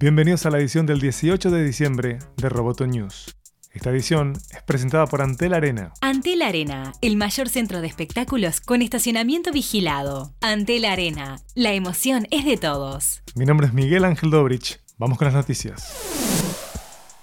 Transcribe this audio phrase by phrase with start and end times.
[0.00, 3.34] Bienvenidos a la edición del 18 de diciembre de Roboto News.
[3.72, 5.92] Esta edición es presentada por Antel Arena.
[6.00, 10.32] Antel Arena, el mayor centro de espectáculos con estacionamiento vigilado.
[10.40, 13.24] Antel Arena, la emoción es de todos.
[13.34, 14.78] Mi nombre es Miguel Ángel Dobrich.
[14.98, 15.92] Vamos con las noticias.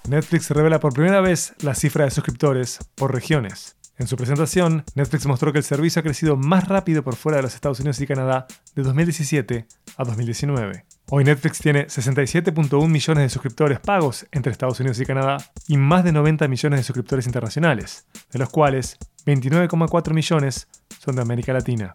[0.06, 3.76] Netflix revela por primera vez la cifra de suscriptores por regiones.
[3.96, 7.42] En su presentación, Netflix mostró que el servicio ha crecido más rápido por fuera de
[7.42, 9.66] los Estados Unidos y Canadá de 2017
[9.96, 10.84] a 2019.
[11.08, 15.36] Hoy Netflix tiene 67.1 millones de suscriptores pagos entre Estados Unidos y Canadá
[15.68, 20.66] y más de 90 millones de suscriptores internacionales, de los cuales 29,4 millones
[20.98, 21.92] son de América Latina.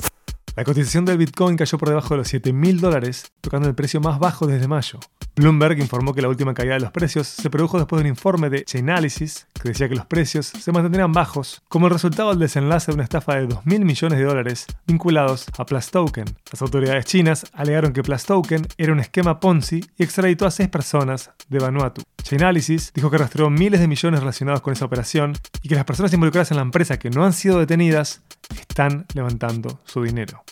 [0.55, 4.19] La cotización del Bitcoin cayó por debajo de los 7.000 dólares, tocando el precio más
[4.19, 4.99] bajo desde mayo.
[5.37, 8.49] Bloomberg informó que la última caída de los precios se produjo después de un informe
[8.49, 12.91] de Chainalysis que decía que los precios se mantendrían bajos como el resultado del desenlace
[12.91, 16.25] de una estafa de 2.000 millones de dólares vinculados a Plus Token.
[16.51, 20.67] Las autoridades chinas alegaron que Plus Token era un esquema Ponzi y extraditó a seis
[20.67, 22.01] personas de Vanuatu.
[22.23, 26.13] Chainalysis dijo que rastreó miles de millones relacionados con esa operación y que las personas
[26.13, 28.21] involucradas en la empresa que no han sido detenidas
[28.59, 30.43] están levantando su dinero.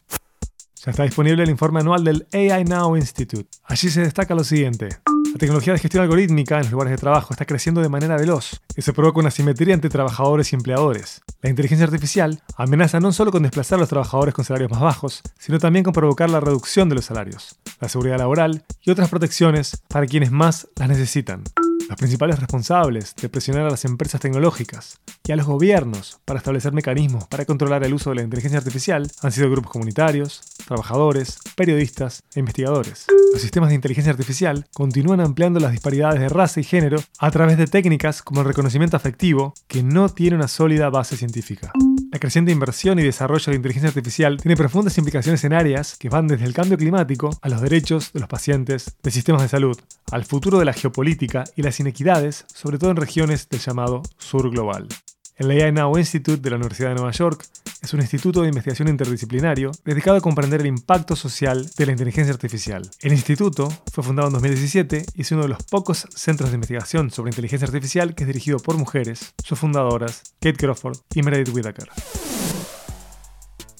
[0.85, 3.49] Ya está disponible el informe anual del AI Now Institute.
[3.65, 4.87] Allí se destaca lo siguiente.
[5.33, 8.61] La tecnología de gestión algorítmica en los lugares de trabajo está creciendo de manera veloz
[8.75, 11.21] y se provoca una simetría entre trabajadores y empleadores.
[11.41, 15.21] La inteligencia artificial amenaza no solo con desplazar a los trabajadores con salarios más bajos,
[15.37, 19.83] sino también con provocar la reducción de los salarios, la seguridad laboral y otras protecciones
[19.89, 21.43] para quienes más las necesitan.
[21.89, 26.71] Los principales responsables de presionar a las empresas tecnológicas y a los gobiernos para establecer
[26.71, 32.21] mecanismos para controlar el uso de la inteligencia artificial han sido grupos comunitarios, trabajadores, periodistas
[32.35, 33.07] e investigadores.
[33.33, 37.57] Los sistemas de inteligencia artificial continúan ampliando las disparidades de raza y género a través
[37.57, 41.71] de técnicas como el reconocimiento afectivo que no tiene una sólida base científica.
[42.11, 46.27] La creciente inversión y desarrollo de inteligencia artificial tiene profundas implicaciones en áreas que van
[46.27, 49.79] desde el cambio climático a los derechos de los pacientes, de sistemas de salud,
[50.11, 54.51] al futuro de la geopolítica y las inequidades, sobre todo en regiones del llamado sur
[54.51, 54.87] global.
[55.35, 57.45] El AI Now Institute de la Universidad de Nueva York
[57.81, 62.33] es un instituto de investigación interdisciplinario dedicado a comprender el impacto social de la inteligencia
[62.33, 62.89] artificial.
[63.01, 67.11] El instituto fue fundado en 2017 y es uno de los pocos centros de investigación
[67.11, 71.89] sobre inteligencia artificial que es dirigido por mujeres, sus fundadoras, Kate Crawford y Meredith Whittaker.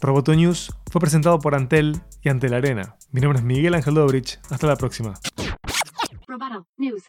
[0.01, 2.95] Roboto News fue presentado por Antel y Antel Arena.
[3.11, 4.39] Mi nombre es Miguel Ángel Dobrich.
[4.49, 5.13] Hasta la próxima.
[6.27, 7.03] Roboto News.